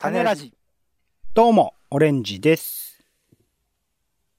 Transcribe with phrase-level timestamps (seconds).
[0.00, 0.54] 種ラジ。
[1.34, 3.02] どうも、オレンジです。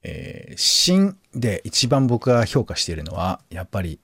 [0.02, 4.00] えー、新で一番僕が評価しているのは、やっぱり、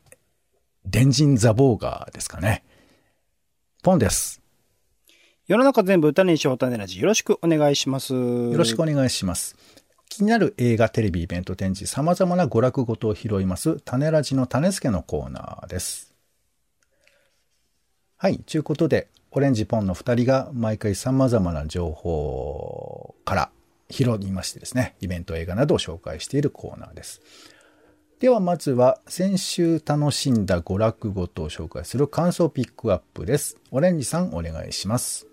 [0.84, 2.62] 電人ザボーガーですかね。
[3.82, 4.42] ポンです。
[5.46, 7.00] 世の中全部歌にしよう種ラジ。
[7.00, 8.12] よろしくお願いします。
[8.12, 9.56] よよろしくお願いします。
[10.10, 16.14] 気になる映画、テレビ、イベント、展示、様々な娯楽ごとを拾います、種ラジの種付けのコーナーです。
[18.18, 18.40] はい。
[18.40, 23.50] ということで、オレンジポンの2人が毎回様々な情報から
[23.90, 27.20] 拾いましてですね、イベント、映画などを紹介しているコーナーです。
[28.18, 33.58] ではまずは先週楽しんだ娯楽ごとを紹介する感想ピックアップです。
[33.70, 35.26] オレンジさんお願いします。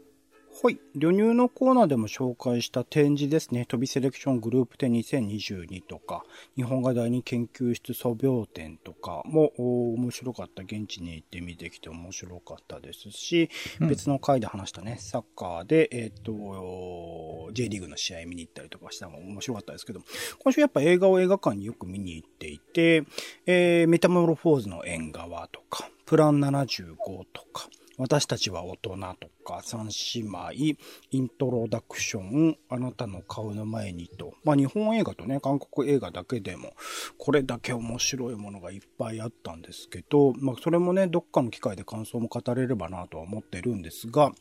[0.66, 0.80] はい。
[0.95, 3.66] 旅入のコーナーでも紹介した展示ですね。
[3.66, 6.23] 飛びセレクショングループ展2022とか、
[6.55, 10.63] 日本画第二研究室素描展とかもお面白かった。
[10.63, 13.49] 現地に行って見てきて面白かったですし、
[13.81, 20.00] うん別の回で話したね、サッカーで、えっ、と、J リーグの試合見に行ったりとかしたのも面白かったですけど、
[20.39, 23.03] 今週やっぱ映画を映画館によく見に行っていて、
[23.45, 26.95] えーメタモルフォーズの縁側とか、プラン75
[27.34, 30.77] とか、私たちは大人とか、三姉妹、
[31.11, 36.73] イントロダクション、あなたの顔の前にと、まあ日本映画とね、韓国映画だけでも、
[37.17, 44.31] これだけ面白いものがいっぱいあったんですけど、まあそれもね、どっかの機会で感想も語れればなとは思ってるんですが、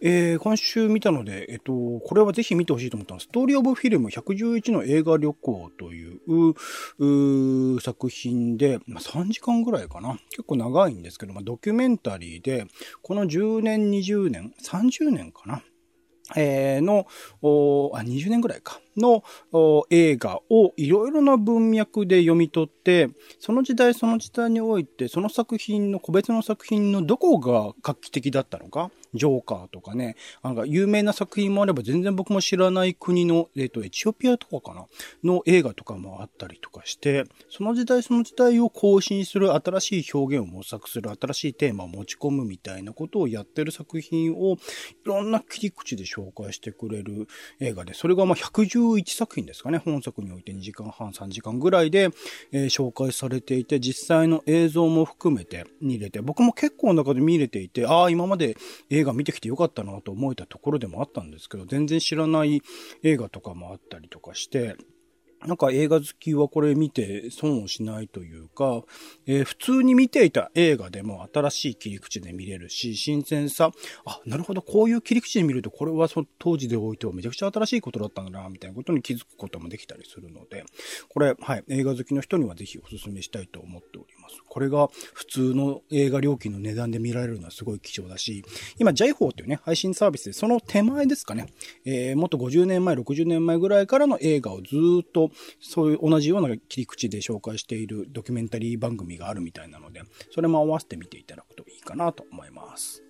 [0.00, 10.18] えー今週見たので、えっと、これはぜひ見てほしいと思ったのは、ストーリーオブフィルム111の映画旅行という作品で、まあ、3時間ぐらいかな。
[10.30, 12.66] 結構長いんですけど、まあ、ドキュメンタリーで、
[13.02, 15.62] この10年、20年、30年かな。
[16.36, 17.06] えーの、
[17.42, 34.86] おあ、20年ぐらいか、のお映画をいろいろな文脈で読み取って、その時代その時代において、その作品の、個別の作品のどこが画期的だったのか、ジョーカーとかね、なんか有名な作品もあれば全然僕も知らない国の、えっ、と、エチオピアとかかな？
[35.24, 44.58] の映画とかもあったりとかして、その時代その時代を更新する新しい表現を模索する新しいテーマを持ち込むみたいなことをやってる作品をい
[45.04, 47.28] ろんな切り口で紹介してくれる
[47.60, 49.78] 映画で、それがまあ111作品ですかね。
[49.78, 52.10] 本作において2時間半、3時間ぐらいで、
[52.52, 58.56] えー紹介されていて、実際の映像も含めて見れて、僕も結構な中で見れていて、ああ、今まで
[58.90, 62.62] 映画映画見てきてよかったなと思えたところでもあったんですけど、全然知らない
[63.02, 64.76] 映画とかもあったりとかして、
[65.46, 68.82] なんか映画好きはこれ見て損をしないというか、
[69.26, 73.72] えー普通に見ていた映画でも新しい切り口で見れるし、新鮮さ、
[74.04, 80.64] あ、なるほど、こういう切り口で見ると、これはそ当時でおいてはめちゃくちゃ新しいことだったんだな、みたいなことに気づくこともできたりするので、
[81.08, 84.36] これ、はい、映画好きの人にはぜひお勧めしたいと思っております。
[84.48, 88.44] これが普通の映画料金の値段で見られるのはすごい貴重だし、
[88.78, 91.46] 今 JFO っていうね、配信サービスでその手前ですかね、
[91.84, 95.30] えーもっと50年前、60年前ぐらいからの映画をずっと、
[95.60, 100.02] そういう同じような切り口で紹介しているドキュメンタリー番組があるみたいなので、
[100.32, 103.02] それも合わせて見ていただくといいかなと思います。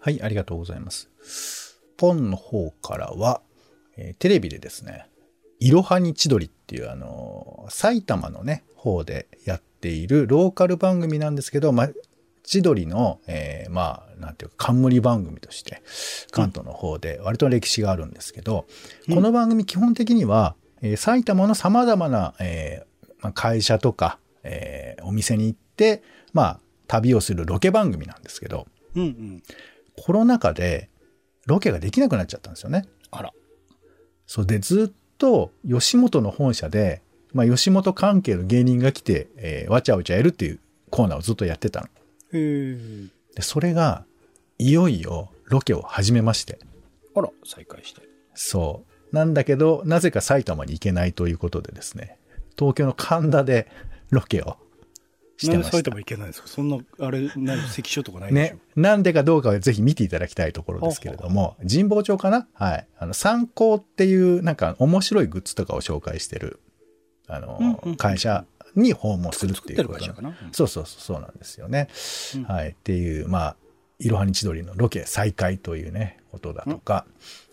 [0.00, 1.80] はい、ありがとうございます。
[1.96, 3.42] ポンの方からは、
[3.96, 5.06] えーテレビでですね、
[5.60, 11.88] いろはに千鳥っていうあのー埼玉のね、方でやっているローカル番組なんですけど、ま、
[12.42, 15.82] 千鳥の、えーまあ、なんていうか、冠番組として、
[16.30, 18.66] 関東の方で割と歴史があるんですけど、
[19.08, 26.02] この番組基本的には、えー埼玉の様々な、えーまあ、会社とか、えーお店に行って、
[26.32, 29.42] まあ、旅をするロケ番組なんですけど、うんうん。
[29.96, 30.88] コロナ禍で
[31.46, 32.86] ロケができなくなっちゃったんですよね。
[33.10, 33.32] あら。
[34.26, 37.02] そうで、ずっと吉本の本社で、
[37.32, 41.88] まあ、吉本関係の芸人が来て、えーわちゃわちゃやるっていうコーナーをずっとやってたの。
[43.34, 44.04] で、それが、
[44.58, 46.58] いよいよロケを始めまして。
[47.16, 48.02] あら、再開して。
[48.34, 48.93] そう。
[49.14, 52.18] なんだけど、なぜか埼玉に行けないということでですね、
[52.58, 53.70] 東京の神田で
[54.10, 54.56] ロケを
[55.36, 55.76] してました。
[55.76, 56.48] なんで埼玉行けないんですか？
[56.48, 58.54] そんな、あれ、何、関所とかないでしょ？
[58.54, 58.60] ね。
[58.76, 62.46] なんでかどうかはぜひ見ていただきたいところですけれども、神保町かな？
[62.54, 62.86] はい。
[62.98, 66.60] あの、参考っていう、なんか面白いグッズとかを紹介してる、
[67.28, 68.44] あの、うんうんうん会社
[68.74, 71.88] に訪問するってていうことな、うんそうそうそう、そうなんですよね。
[72.34, 72.70] うんはい。
[72.70, 73.56] っていう、まあ、
[74.00, 77.06] いろはに千鳥のロケ再開というね、ことだとか、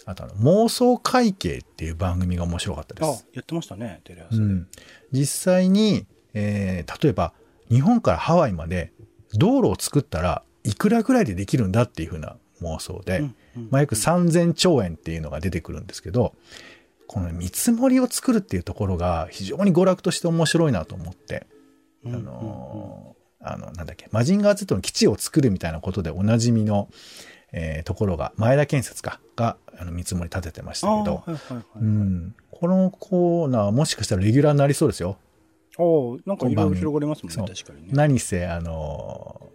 [0.05, 4.43] あとあの、妄想会計っていう番組が面白かったであす。、やってましたね、テレ朝で。
[4.43, 4.67] うん、
[5.11, 7.33] 実際に、えー例えば
[7.69, 8.91] 日本からハワイまで
[9.33, 16.35] 道路を作ったらいくらぐらいでできるんだっていうふうな妄想で、うんうんまあ、約3000兆円っていうのが出てくるんですけど
[17.07, 21.47] この見積もりを作るっていうところが非常に娯楽として面白いなと思って、
[22.03, 26.89] うんあのーあのなんだっけマジンガー Z の基地を作るみたいなことでおなじみの、
[27.53, 31.65] えーところが、前田建設か、が、あの、見積もり立ててましたけど、はいはいはい。
[31.81, 32.35] うん。
[32.51, 35.17] このコーナーもしかしたらレギュラーになりそうですよ。
[35.77, 37.89] おなんかいろいろ広がりますもんね、確かにね。
[37.93, 39.51] 何せ、あのー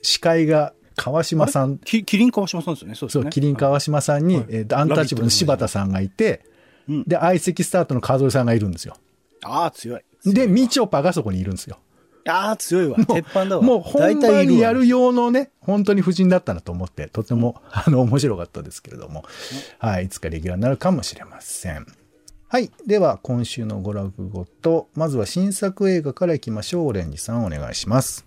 [0.00, 3.30] 司会が川島さん、きキリン川島さんですよね、そうですそう、ね。
[3.30, 6.44] キリン川島さんに、はいえーとアンタッチャブルの柴田さんがいて、
[6.88, 8.96] うんで、相席スタートの和夫さんがいるんですよ。
[9.42, 10.00] ああ、強い。
[10.24, 11.78] で、みちょぱがそこにいるんですよ。
[12.28, 12.96] ああ、強いわ。
[13.06, 13.62] 鉄板だわ。
[13.62, 19.24] もう本大体いるわ番にやる用のね、本当に夫人だったなと思って、とても、あの、面白かったですけれども、
[19.78, 21.86] はい、いつかレギュラーになるかもしれません。
[22.48, 22.70] はい。
[22.86, 26.86] では、今週の娯楽語と、まずは新作映画からいきましょう。
[26.86, 28.24] オレンジさんお願いします。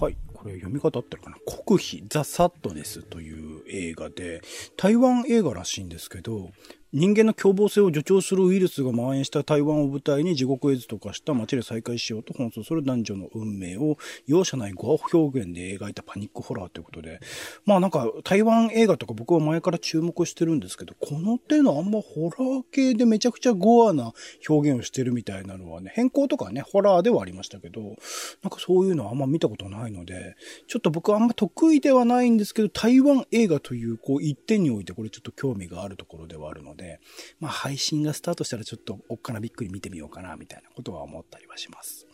[0.00, 0.16] はい。
[0.34, 1.36] これ読み方合ってるかな？
[1.46, 4.42] 国費ザ・サッドネスという映画で、
[4.76, 6.50] 台湾映画らしいんですけど、
[6.94, 13.96] 人間の凶暴性を助長するウイルスが蔓延した台湾を舞台に地獄絵図と化した街で再会しようと奔走する男女の運命を
[14.26, 17.20] 容赦ない語表現で描いたパニックホラーということで、
[17.64, 24.12] まあなんか台湾映画とか僕は前から注目してるんですけど、この手のあんまホラー系でめちゃくちゃゴアな
[24.46, 27.94] 表現をしてるみたいなのはね、変更とかね、ホラーではありましたけど、なん
[28.50, 30.36] かそういうのはあんま見たことないので、
[30.68, 36.81] ちょっと僕はあんま得意ではないんですけど、台湾映画というこう一点においてこれちょっと興味があるところではあるので、
[37.40, 42.06] まあ配信がスタートしたらちょっとおっかなびっくり見てみようかなみたいなことは思ったりはします。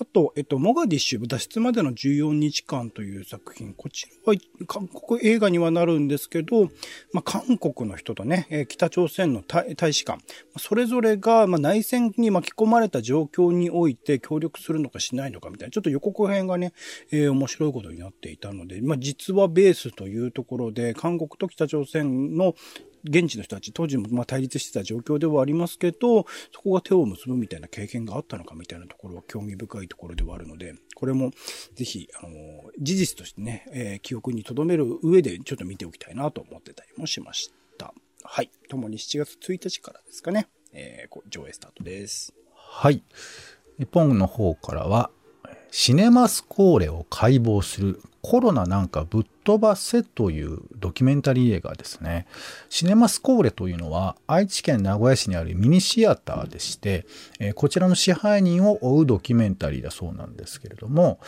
[0.00, 3.74] あと、えっと、モガディッシュ脱出までの14日間という作品。
[3.74, 4.38] こちらは
[4.68, 6.66] 韓国映画にはなるんですけど、
[7.12, 10.22] まあ、韓国の人とね、北朝鮮の大使館、
[10.56, 16.72] それぞれが、ま、内戦に巻き込まれた状況において協力するのかしないのかみたいな、ちょっと予告編がね、
[17.10, 22.54] えー面白いことになっていたので、まあ、実はベースというところで、韓国と北朝鮮の
[23.04, 31.30] 現地の人たち、当時もま対立してた状況ではありますけど、そこが手を結ぶみたいな経験があったのかみたいなところは興味深いところではあるので、これも
[31.74, 37.92] ぜひ、あの、事実としてね、えー記憶に留める上でちょっと見ておきたいなと思ってたりもしました。
[38.22, 38.50] はい。
[38.68, 42.32] ともに7月1日からですかね、えー上映スタートです。
[42.54, 43.02] はい。
[43.78, 45.10] 日本の方からは、
[45.70, 52.26] シネマスコーレを解剖するコロナなんかぶっ飛ばせというドキュメンタリー映画ですね。
[52.68, 57.06] シネマスコーレというのは愛知県名古屋市にあるミニシアターでして、
[57.38, 61.20] えこちらの支配人を追うドキュメンタリーだそうなんですけれども、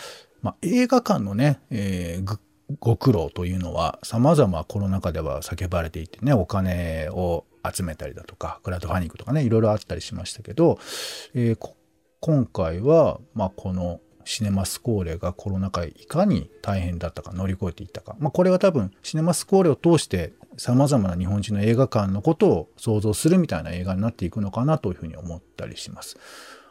[0.42, 2.38] まあ、映画館のね、えー
[2.78, 10.78] ご苦労というのは様々コロナ禍では叫ばれていてね、お金を集めたりだとか、クラウドファンディングとかね、いろいろあったりしましたけど、
[11.34, 11.70] えー
[12.22, 13.98] 今回は、まあ、この
[14.30, 18.14] シネマスコーレがコロナ禍いかに大変だったか乗り越えていったか。
[18.20, 26.16] まあ、これは多分シネマスコーレを通して様々な日本人の映画館のことを想像するみたいな映画になっていくのかなというふうに思ったりします。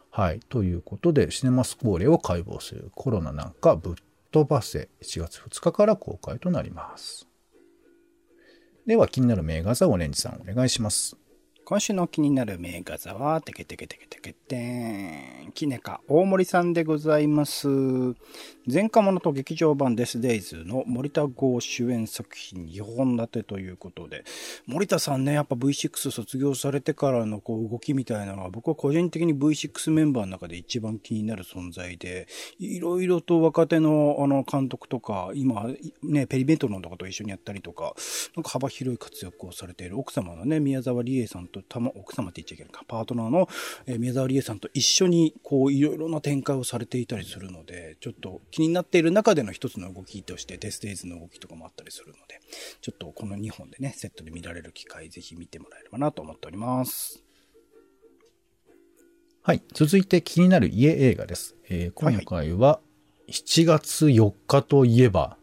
[0.09, 0.39] はい。
[0.47, 3.93] ということで、シネマスコーレを解剖するコロナなんかぶっ
[4.31, 7.27] 飛ばせ1月2日から公開となります。
[8.87, 11.17] では気になる名画座オレンジさんお願いします。
[11.69, 17.67] 今週の気になる名画座は、テケテケテケテケテン、キネカ大森さんでございます。
[18.71, 24.23] 前科者と劇場版デスデイズの森田剛主演作品2本立てということで、
[24.67, 32.27] 森田さんね、やっぱ V6 卒業されてからのこう動きみたいなのは、僕は個人的に V6 メンバーの中で一番気になる存在で、
[32.59, 35.65] いろいろと若手のあの監督とか、今
[36.03, 37.95] ね、ペリメトロンとかと一緒にやったりとか、
[38.35, 43.49] なんか幅広い活躍をされている奥様のね、宮沢りえさんと、たま、奥様って言っちゃいけないか、パートナーの、
[43.87, 52.39] え宮沢りえさんと一緒に、こう、いろいろな展開をされていたりするので、ちょっと気になっている中での一つの動きとして、デスデイズの動きとかもあったりするので、
[52.81, 57.23] ちょっとこの2本でね、セットで見られる機会、ぜひ見てもらえればなと思っております。
[59.41, 59.63] はい。
[59.73, 61.55] 続いて気になる家映画です。
[61.69, 62.79] えー今回は
[63.29, 65.37] 7月4日といえば、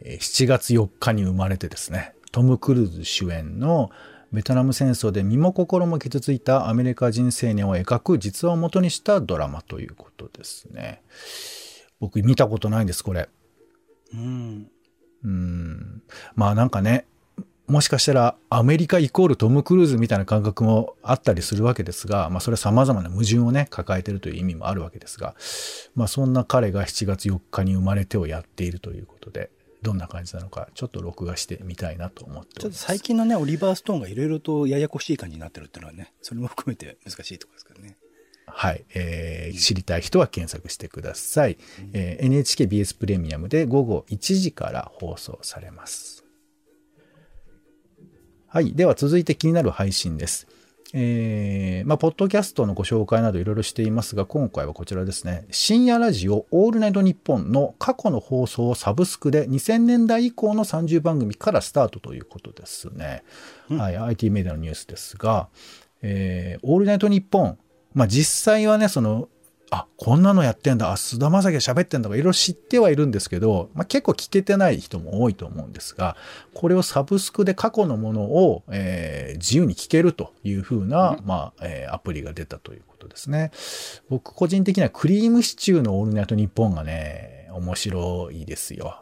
[0.00, 3.90] えー7月4日に生まれてですね、トム・クルーズ主演の
[4.32, 11.02] ベトナム戦争で身も心も傷ついたアメリカ人青年を描く実話を元にしたドラマということですね。
[12.02, 13.28] 僕見たことないんです、これ。
[14.12, 14.68] うん。
[15.22, 16.02] うん。
[16.34, 17.06] まあなんかね、
[17.68, 25.36] もしかしたらアメリカイコールトム・クルーズみたいな感覚もあったりするわけですが、まあそれは様々な矛盾をね、抱えているという意味もあるわけですが、
[25.94, 32.78] まあそんな彼が7月4日に生まれてをやっているということで、どんな感じなのか、ちょっと録画してみたいなと思ってちょっと。
[32.78, 37.96] 最近のね、オリバーストーンがいろいろとややこしい感じになってるっていうのはね、それも含めて難しいところですからね。
[38.46, 41.58] はい、えー知りたい人は検索してください。
[41.92, 46.24] えー NHKBS プレミアムで午後1時から放送されます。
[48.46, 48.74] はい。
[48.74, 50.46] では続いて気になる配信です。
[50.94, 55.46] えー、まあ、ポッドキャストのご紹介などいろいろしていますが、今回はこちらですね。
[55.50, 63.24] 深夜ラジオオールナイトニッポンの過去の放送をサブスクで2000年代以降の30番組からスタートということですね。
[63.70, 65.48] うん、はい、IT メディアのニュースですが、
[66.02, 67.58] えー、オールナイトニッポン、
[67.94, 69.28] まあ、実際はね、その、
[69.72, 76.14] あ、こんなのやってんだ、あ、菅田将暉が喋ってんだとか、いろいろ知ってはいるんですけど、まあ、結構聞けてない人も多いと思うんですが、
[76.52, 83.50] これをサブスクで過去のものを、えー、自由に聞けるというふうな、うん、まあ、えー、アプリが出たということですね。
[84.10, 89.01] 僕個人的にはクリームシチューのオールナイトニッポンがね、面白いですよ。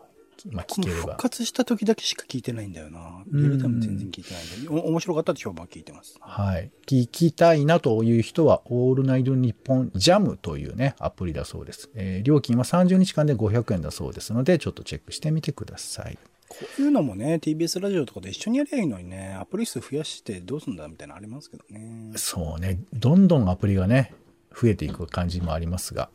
[0.51, 1.01] まあ、聞ければ。
[1.03, 3.23] 復活した時だけしか聞いてないんだよな。
[3.33, 6.17] リアルタイム全然聞いてないんで、お面白かったって評判聞いてます。
[6.21, 6.71] はい。
[6.87, 11.91] 聞きたいなという人は、オールナイトニッポンジャムというね、アプリだそうです。
[11.95, 16.19] えー、料金は30日間で500円だそうですので、ちょっとチェックしてみてください。
[16.49, 22.13] こういうのもね、TBS ラジオとかで一緒にやりゃいいのにね、アプリ数増やしてどうすんだみたいなのありますけどね。
[22.17, 22.81] そうね。
[22.93, 24.13] どんどんアプリがね、
[24.53, 26.11] 増えていく感じもありますが。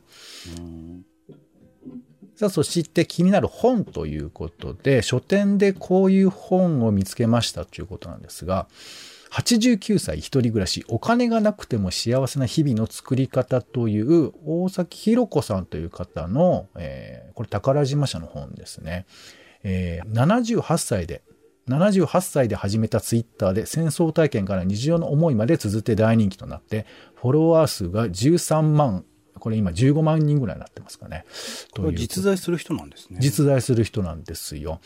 [0.57, 1.05] うん
[2.35, 8.67] さあ、そして気になる本ということで、書店でこういう本を見つけましたということなんですが、
[9.31, 19.05] 89歳一人暮らし、お金がなくても幸せな日々の作り方という大崎弘子さんという方の、えー、これ宝島社の本ですね。
[19.63, 21.21] えー、78歳で、
[21.69, 29.05] 78歳で始めたツイッターで戦争体験から日常の思いまで綴って大人気となって、フォロワー数が13万
[29.45, 31.23] これ今15万人ぐらいになってますかね。
[31.93, 33.19] 実在する人なんですね。
[33.21, 34.79] 実在する人なんですよ。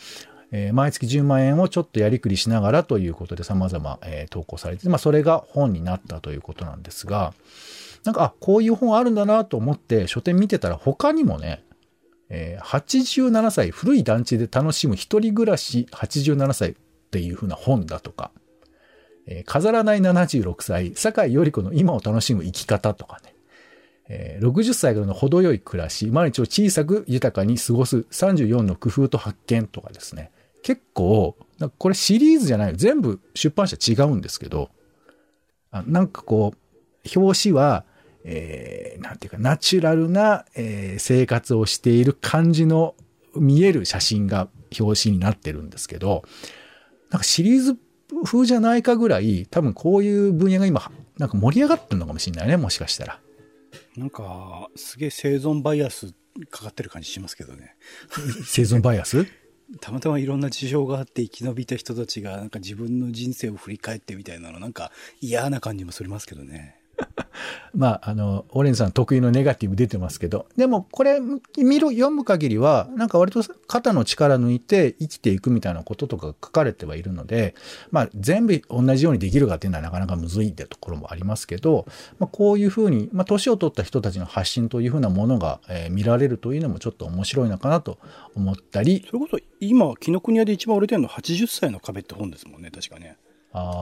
[0.51, 7.33] えー、毎月10万円をちょっとやりくりしながらということで様々、えー、投稿されて、まあそれが本になったということなんですが、
[8.03, 11.63] なんか、あ、こういう本あるんだなと思って書店見てたら他にもね、
[12.27, 16.75] えー、87歳、古い団地で楽しむ一人暮らし87歳っ
[17.11, 18.31] ていう風な本だとか、
[19.25, 23.35] えー、飾らない76歳、坂井より子の今を楽しむ生き方とかね、
[24.09, 30.31] え、60歳からの程よい暮らし、毎日を小さく豊かに過ごす34の工夫と発見とかですね。
[30.63, 31.37] 結構、
[31.77, 34.69] これシリーズじゃない全部出版社違うんですけど、
[35.71, 37.85] あなんかこう、表紙は、
[38.23, 42.95] えー、ていうか、ナチュラルな、えー、生活をしている感じの
[43.35, 44.49] 見える写真が
[44.79, 46.23] 表紙になってるんですけど、
[47.11, 47.77] なんかシリーズ
[48.23, 53.19] 風じゃないかぐらい、多分こういう分野が今、なんか盛り上がってるのかもしれないね、もしかしたら。
[53.97, 56.13] なんか、すげえ生存バイアス
[56.49, 57.75] かかってる感じしますけどね。
[58.45, 59.25] 生存バイアス？
[59.81, 64.91] たまたまいろんな事情があって生き延びた人たちがなんか自分の人生を振り返ってみたいなのなんか
[65.21, 66.78] 嫌な感じもするますけどね。
[67.73, 71.19] まあ、あの、オレンさん得意のネガティブ出てますけど、でもこれ
[71.57, 77.55] 見る、読む限りは、なんか割と肩の力抜いて生きていくみたいなこととか書かれてはいるので、
[77.91, 81.85] まあ全部同じようにできるかっていうのはなかなかむずいってところもありますけど、
[82.17, 87.99] まあこういうふうに、まあ年を取った人たちの発信というふうなものが、えー、見られるというのもちょっと面白いのかなと
[88.35, 89.05] 思ったり。
[89.07, 93.17] それこそ今、紀ノ国屋で一番売れてるのは80歳の壁って本ですもんね、確かね。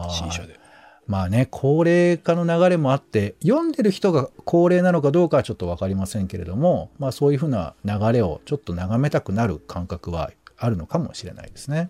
[0.09, 0.66] 新書で。
[1.07, 11.89] まあね、高齢化の流れもあって、読んでる人が高齢なのかどうかはちょっとわかりませんけれども、まあそういうふうな流れをちょっと眺めたくなる感覚はあるのかもしれないですね。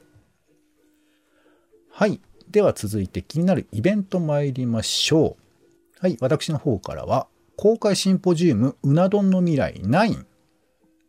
[1.89, 2.21] はい。
[2.49, 5.99] では続いて気になるイベント参りましょう。
[5.99, 6.17] はい。
[6.21, 10.25] 私の方からは、公開シンポジウムうな丼の未来9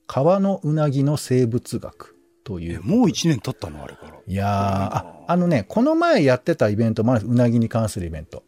[0.07, 2.18] 川のうなぎの生物学
[2.49, 2.83] という。
[2.83, 4.14] もう1年経ったのあれから。
[4.26, 8.43] いやー、あ、あのね、この前やってたイベントもある、うなぎに関するイベント。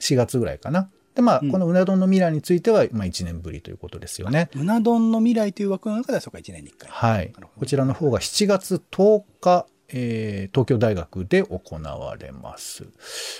[0.00, 0.92] 4月ぐらいかな。
[1.16, 4.48] で、まあ、うん、このうな丼の未来については、まあ、1年ぶりということですよね。
[4.54, 6.88] うな丼の未来という枠の中では、そうか、1年に1回。
[6.88, 7.32] はい。
[7.58, 12.84] こちらの方が7月10日、えー、東京大学で行われます。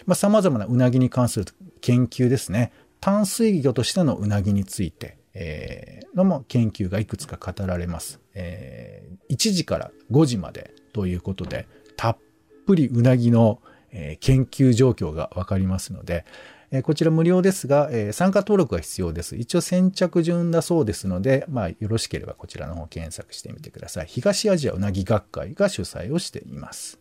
[0.04, 1.46] まあ、様々なうなぎに関する
[1.80, 2.72] 研究ですね。
[3.00, 8.20] 淡水魚としてのうなぎについて、えー、のも研究がいくつか語られます。
[8.34, 12.18] えー、1時から5時までということで、たっ
[12.66, 13.60] ぷりうなぎの、
[13.96, 16.24] え研究状況がわかりますので、
[16.72, 19.36] えこちら無料ですが、え参加登録が必要です。
[19.36, 24.06] 一応先着順だそうですので、まあ、よろしければこちらの方検索してみてください。
[24.08, 26.98] 東アジアうなぎ学会が主催をしています。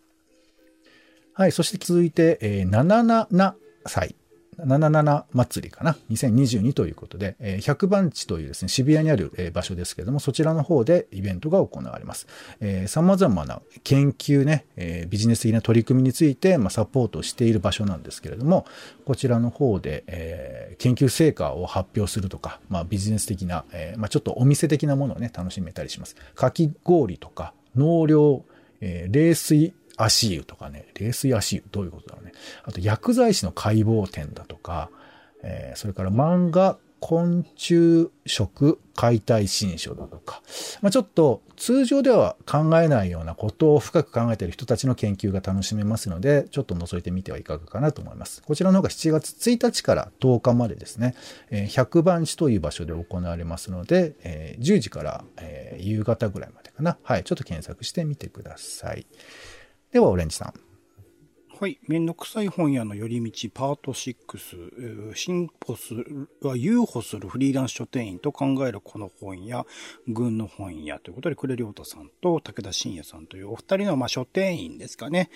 [1.34, 1.52] はい。
[1.52, 3.54] そして続いて、えー、77
[3.88, 4.16] 歳
[4.60, 12.28] 77祭りかな ?2022 ということで、え100番地というですね、渋谷にある、え場所ですけれども、そちらの方でイベントが行われます。
[12.60, 18.66] えー、様々な研究ね、えー、ビジネス的な取り組みについて、まあ、サポートしている場所なんですけれども、
[19.06, 26.16] こちらの方で、えー、研究成果を発表するとか、まあ、ビジネス的な、えー、まあ、ちょっとお店的なものをね、楽しめたりします。
[26.36, 28.44] かき氷とか、納涼、
[28.82, 32.34] えー、冷水足湯とかね、冷水足湯、どういうことだろうね。
[32.64, 34.90] あと、薬剤師の解剖展だとか、
[35.44, 40.42] えー、それから漫画、昆虫食解体新書だとか、
[40.82, 48.42] まあ、ちょっと通常では考えないようなことを深く考えている人たちの研究が楽しめますので、ちょっと覗いてみてはいかがかなと思います。
[48.42, 51.14] こちらの方が7月1日から10日までですね、
[51.52, 55.26] 100番地という場所で行われますので、10時から
[55.78, 56.98] 夕方ぐらいまでかな。
[57.04, 59.06] はい、ちょっと検索してみてください。
[59.94, 60.54] では、オレンジさん。
[61.60, 61.80] はい。
[61.88, 65.14] めんどくさい本屋の寄り道パート6。
[65.14, 69.68] 進歩する、は誘歩するフリーランス書店員と考えるこの本屋、
[70.08, 75.30] 軍の本屋ということで、呉亮太さんと武田信也さんというお二人のまあ書店員ですかね。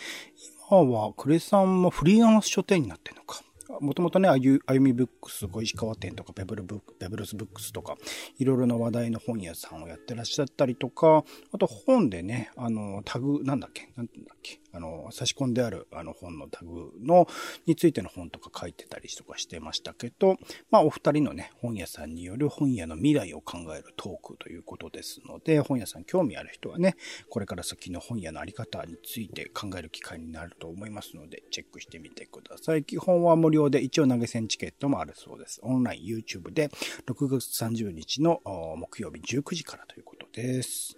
[0.68, 3.44] 今は呉さんもフリーランス書店員になってるのか。
[3.82, 7.98] もともとね、あゆ、みブックス、小石川店とか、ペブルブック、ペブルスブックスとか、
[8.38, 17.28] いろいろな話題の本屋さんをやってらっしゃったりとか、あと本でね、あの、タグ、なんだっけなんだっけあの、差し込んであるあの本のタグの、
[17.66, 20.38] についての本とか書いてたりとかしてましたけど、
[20.70, 26.96] まあお二人のね、本屋さんによる本屋の未来を考えるトークということですので、本屋さん興味ある人はね、
[27.30, 32.84] これから先の本屋のあり方について考える機会になると思いますので、チェックしてみてください。
[32.84, 35.60] 基本は無料で一応投げ銭チケットもあるそうです。
[35.64, 36.70] オンライン YouTube で
[37.08, 38.42] 6月30日の
[38.78, 40.98] 木曜日19時からということです。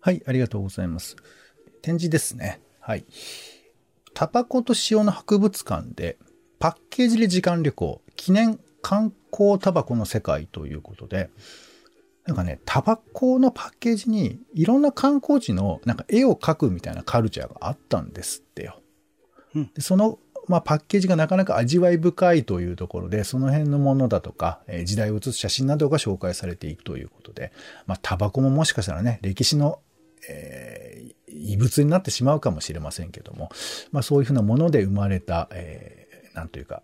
[0.00, 1.16] はい、ありがとうございます。
[1.82, 2.60] 展示ですね。
[2.90, 3.04] はい。
[4.14, 6.18] タバコと塩の博物館で、
[6.58, 11.30] パッケージで時間旅行、記念観光タバコの世界ということで、
[12.26, 18.80] なんかね、タバコのパッケージにいろんな観光地のなんか絵を描くみたいなカルチャーがあったんですってよ。
[19.54, 20.18] うん、でその、
[20.48, 27.52] まあ、パッケージがなかなか味わい深いというところで、その辺のものだとか、え時代を写す写真などが紹介されていくということで、
[27.86, 29.78] まあ、タバコももしかしたらね、歴史の、
[30.28, 30.89] えー、
[31.40, 33.50] 異物になってしまうかもしれませんけども、
[33.92, 36.82] まあそういうふうなもので生まれた、えー、なんというか、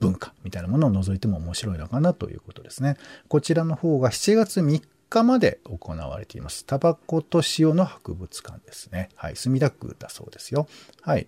[0.00, 2.96] 文化みたいなものを除いても面白いのかなということですね。
[3.28, 6.64] こちらの方が7月3日まで行われています。
[6.64, 9.10] タバコと塩の博物館ですね。
[9.14, 9.36] はい。
[9.36, 10.66] 墨田区だそうですよ。
[11.02, 11.26] はい。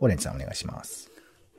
[0.00, 1.13] オレンジさんお願いします。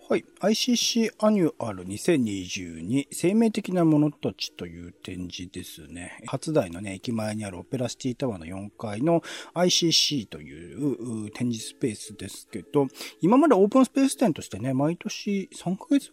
[0.08, 0.26] はい。
[0.40, 6.22] ICC アニュアル2022生命的なものたちという展示ですね。
[6.28, 9.24] 初台のね、駅前にあるオペラシティタワーの4階の
[9.56, 12.86] ICC という展示スペースですけど、
[13.20, 16.12] 今までオープンスペース展としてね、毎年3ヶ月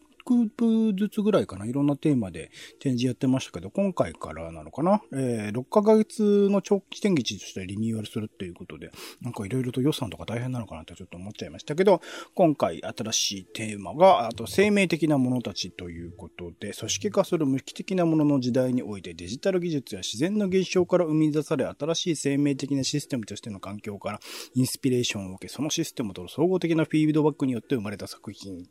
[0.56, 12.00] 部ずつぐらいかな、いろんなテーマで展示やってましたけど、今回からなのかな、えー、6ヶ月の長期展示としてリニューアルするっていうことで、なんかいろいろと予算とか大変なのかなってちょっと思っちゃいましたけど、
[12.34, 24.20] 今回新しいテーマが、あと生命的なものたちということで、組織化する無機的なものの時代においてデジタル技術や自然の現象から生み出され、新しい生命的なシステムとしての環境から
[24.54, 28.66] インスピレーションを受け、そのシステムとの総合的なフィードバックによって生まれた作品。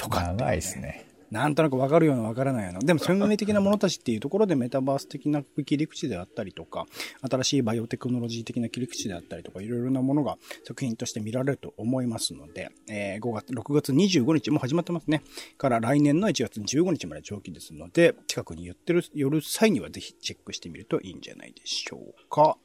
[0.00, 1.06] とか、ね、長いですね。
[1.30, 2.80] なんとなくわかるようなわからないような。
[2.80, 6.86] でも、生命的なものたちっていうところでメタバース的な切り口であったりとか、
[7.30, 15.22] 新しいバイオテクノロジー的な切り口であったりとか、いろいろなものが作品として見られると思いますので、えー、5月、6月25日も始まってますね。
[15.56, 22.56] から来年の1月15日まで長期ですので、近くに寄ってる、寄る際にはぜひチェックしてみるといいんじゃないでしょうか。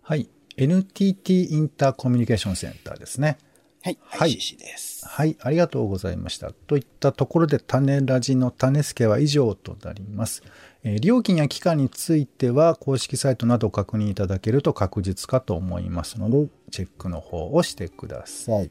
[0.00, 0.30] はい。
[0.56, 3.36] NTT インターコミュニケーションセンターですね。
[3.84, 3.98] はい。
[4.02, 4.34] はい。
[4.34, 4.40] で
[4.78, 5.06] す。
[5.06, 5.36] はい。
[5.42, 6.52] ありがとうございました。
[6.52, 10.42] といったところで、種ラジの種付けは以上となります。
[10.84, 18.70] えー、料金や期間については、公式サイトなどを確認いただけると確実かと思いますので、チェックの方をしてください。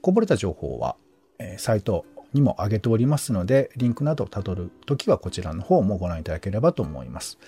[0.00, 0.96] こぼれた情報は、
[1.38, 7.38] えー、サイトにも上げておりますので、リンクなどをたどるときはこちらの方もご覧いただければと思います。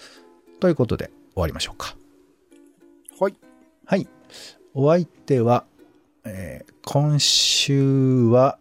[0.61, 1.97] ということで、終わりましょうか。
[3.19, 3.35] はい。
[3.87, 4.07] はい。
[4.75, 5.65] お相手は、
[6.29, 8.59] えー、今週は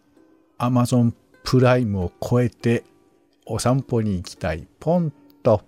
[0.56, 2.84] Amazon プライムを超えて
[3.44, 5.62] お散歩に行きたいポンと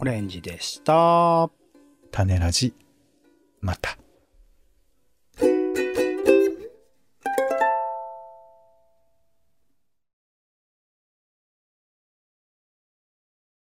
[0.00, 1.50] オレンジでした。
[2.10, 2.74] 種ラジ、
[3.62, 3.96] また。